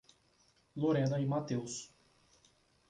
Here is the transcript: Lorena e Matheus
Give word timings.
Lorena 0.77 1.19
e 1.21 1.25
Matheus 1.27 1.93